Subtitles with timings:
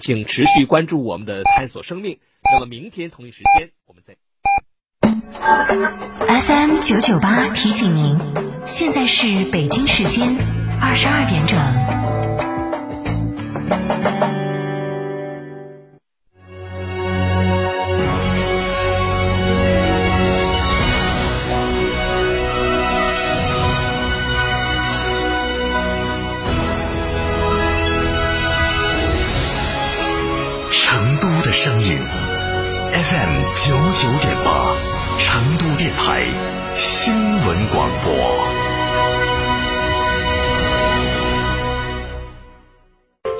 [0.00, 2.18] 请持续关注我们的探索生命。
[2.52, 4.16] 那么明天同一时间，我们再。
[6.40, 8.18] FM 九九八提醒您，
[8.64, 10.36] 现在是北京时间
[10.80, 14.31] 二十二点整。
[33.32, 34.74] FM 九九点八，
[35.18, 36.26] 成都电台
[36.76, 38.61] 新闻广播。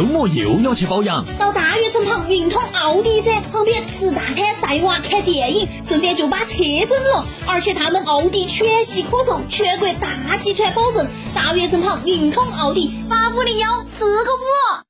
[0.00, 6.54] 周末又要去保养，到大悦城旁运通奥迪噻，旁边吃大餐、带娃看电影，顺便就把车
[6.88, 7.26] 整了。
[7.46, 11.06] 而且他们奥迪全系可送，全国大集团保证。
[11.34, 14.89] 大悦城旁运通奥迪八五零幺四个五。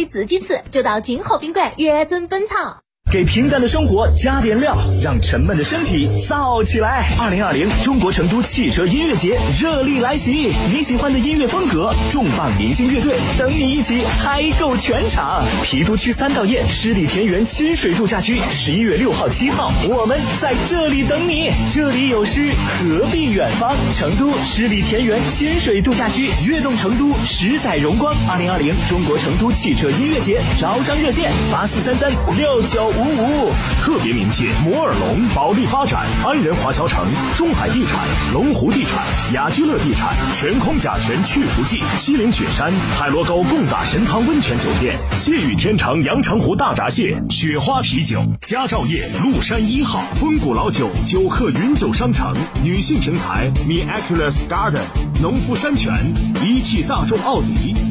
[0.05, 2.81] 自己吃就到金河宾馆原真本草。
[3.11, 7.13] 给平淡的生活加点料，让沉闷的身体燥起来。
[7.19, 15.45] 二零二零中国成都汽车音乐节热力来袭，你喜欢的音乐风格，重磅明星乐队等你一起嗨够全场。
[15.65, 21.51] 郫都区三道堰湿地田园亲水度假区，十一月六号、七号，我们在这里等你。
[21.69, 23.75] 这里有诗，何必远方？
[23.93, 28.15] 成都湿地田园亲水度假区，悦动成都，十载荣光。
[28.29, 32.90] 二零二零中国成都汽车音乐节招商热线：八四三三六九。
[32.97, 37.05] 五五特别鸣谢摩尔龙、保利发展、安仁华侨城、
[37.37, 37.99] 中海地产、
[38.33, 54.83] 龙湖地产、雅居乐地产、全空甲醛去除剂、西岭雪山、海螺沟贡嘎神汤温泉酒店、谢雨天成阳澄湖大闸蟹、雪花啤酒、佳兆业麓山一号、风谷老酒、九客云酒商城、女性平台 Miraculous Garden、
[55.21, 56.13] 农夫山泉、
[56.43, 57.90] 一汽大众奥迪。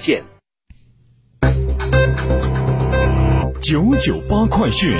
[0.01, 0.23] 见。
[3.61, 4.91] 九九八快讯，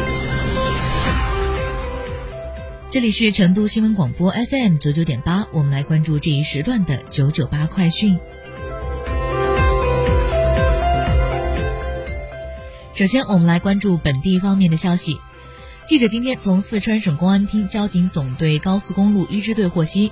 [2.92, 8.20] 这里是成都新闻广播 FM 九九点八，我们来关注这一时段的九九八快讯。
[12.94, 15.20] 首先，我们来关注本地方面的消息。
[15.84, 20.12] 记者今天从四川省公安厅交警总队高速公路一支队获悉。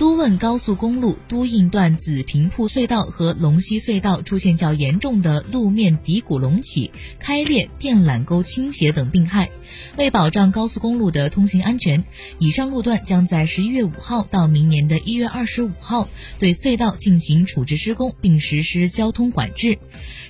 [0.00, 9.50] 都汶高速公路都印段紫坪铺隧道和龙溪隧道出现较严重的路面底谷隆起、开裂、电缆沟倾斜等病害。
[9.98, 12.02] 为保障高速公路的通行安全，
[12.38, 16.08] 以上路段将在十一月五号到明年的一月二十五号
[16.38, 19.78] 对隧道进行处置施工，并实施交通管制。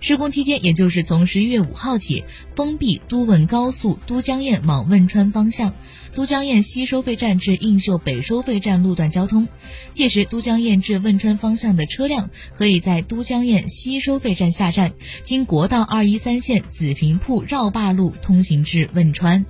[0.00, 2.24] 施工期间，也就是从十一月五号起，
[2.56, 5.72] 封闭都汶高速都江堰往汶川方向、
[6.14, 9.48] 都江堰西收费站至映秀北收费站路段交通。
[9.92, 14.92] 届时，都江堰至汶川方向的车辆可以在都江堰西收费站下站，
[15.22, 19.44] 经国道二一三线紫坪铺绕坝路通行至汶川。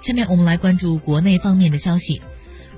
[0.00, 2.22] 下面我们来关注国内方面的消息。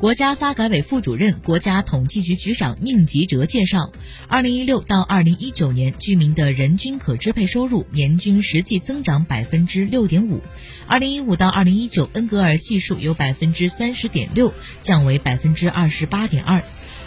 [0.00, 3.92] 国家发改委副主任、国家统计局局长宁吉喆介绍，
[4.28, 10.40] 二零一六到二零一九年居民的人均可支配收入年均实际增长百分之六点五，
[10.86, 16.62] 二零一五到二零一九恩格尔系数由百分之三十点六降为百分之二十八点二，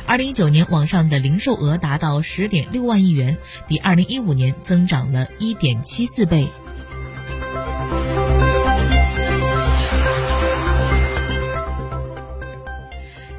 [0.06, 6.48] 二零一九年网上的零售额达到十点六万亿元，比二零一五年增长了一点七四倍。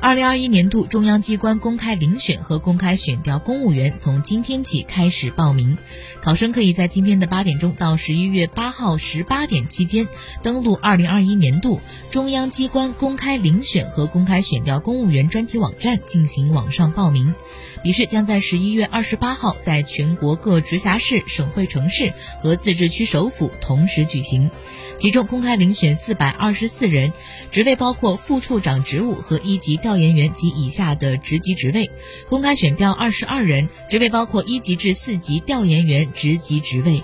[0.04, 5.78] 二零二一年度中央机关公开遴选和公开选调公务员从今天起开始报名，
[6.20, 10.06] 考生可以在今天的八点钟到十一月八号十八点期间
[10.42, 11.80] 登录二零二一年度
[12.10, 17.34] 中央机关公开遴选和公开选调公务员专题网站进行网上报名。
[17.82, 22.12] 笔试将在十一月二十八号在全国各直辖市、省会城市
[22.42, 24.50] 和自治区首府同时举行，
[24.98, 27.12] 其中公开遴选四百二十四人，
[27.52, 31.88] 职位包括副处长职务和一级调调研员及以下的职级职位；
[32.28, 37.00] 公开选调二十二人，职位包括一级至四级调研员职级职位。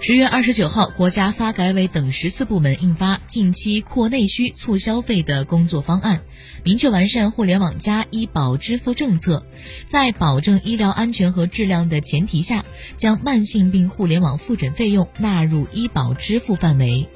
[0.00, 6.20] 十月二十九号，国家发改委等十四部门印发近期扩内需促消费的工作方案，
[6.62, 9.46] 明确完善“互联网加”医保支付政策，
[9.86, 12.66] 在保证医疗安全和质量的前提下，
[12.96, 17.08] 将慢性病互联网复诊费用纳入医保支付范围。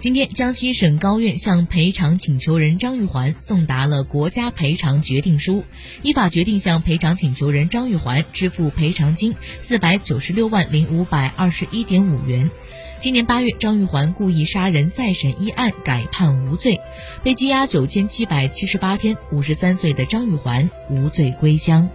[0.00, 5.64] 今天，江西省高院向赔偿请求人张玉环送达了国家赔偿决定书，
[6.02, 12.48] 依法决定向赔偿请求人张玉环支付赔偿金四百九十六万零五百二十一点五元。
[13.00, 16.80] 今年八月，张玉环故意杀人再审一案改判无罪，
[17.24, 19.16] 被羁押九千七百七十八天。
[19.32, 21.90] 五十三岁的张玉环无罪归乡。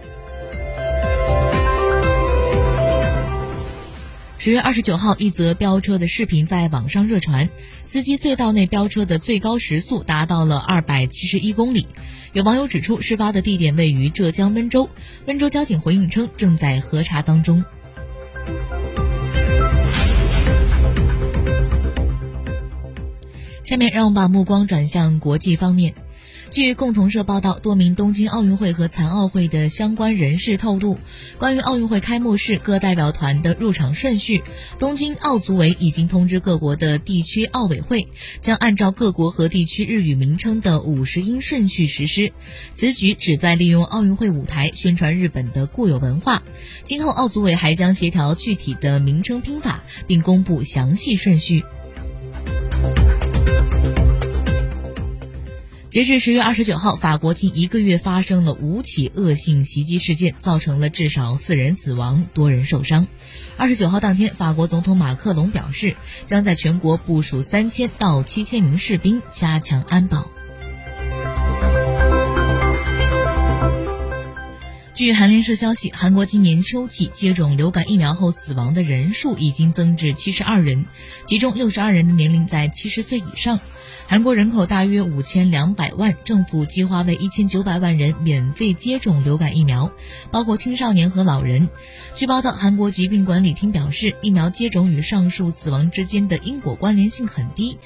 [4.44, 7.48] 十月二十九号，一则飙车的视频在网上热传，
[7.82, 11.86] 司机隧道内飙车的最高时速达到了二百七十一公里。
[12.34, 14.90] 有网友指出，事发的地点位于浙江温州。
[15.24, 17.64] 温州交警回应称，正在核查当中。
[23.62, 25.94] 下面让我们把目光转向国际方面。
[26.50, 30.98] 据共同社报道，多名东京奥运会和残奥会的相关人士透露，
[31.38, 34.44] 关于奥运会开幕式各代表团的入场顺序，
[34.78, 38.08] 东京奥组委已经通知各国的地区奥委会，
[38.40, 42.32] 将按照各国和地区日语名称的五十音顺序实施。
[42.72, 46.44] 此举旨在利用奥运会舞台宣传日本的固有文化。
[46.84, 51.64] 今后奥组委还将协调具体的名称拼法，并公布详细顺序。
[55.94, 63.06] 截至十月二十九号，法国近一个月发生了五起恶性袭击事件，造成了至少四人死亡、多人受伤。
[63.56, 65.94] 二十九号当天，法国总统马克龙表示，
[66.26, 70.33] 将在全国部署三千到七千名士兵，加强安保。
[74.94, 80.86] 据韩联社消息，韩国今年秋季接种流感疫苗后死亡的人数已经增至七十二人，
[81.26, 83.58] 其中六十二人的年龄在七十岁以上。
[84.06, 89.90] 韩国人口大约五千两百万，政府计划为一千九百万人免费接种流感疫苗，
[90.30, 91.68] 包括青少年和老人。
[92.14, 97.78] 据报道，韩国疾病管理厅表示，疫苗接种与上述死亡之间的因果关联性很低。